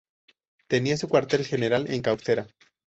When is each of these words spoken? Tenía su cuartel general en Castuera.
Tenía 0.67 0.97
su 0.97 1.07
cuartel 1.07 1.45
general 1.45 1.85
en 1.91 2.01
Castuera. 2.01 2.47